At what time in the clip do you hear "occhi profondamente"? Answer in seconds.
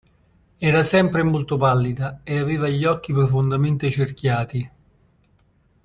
2.85-3.91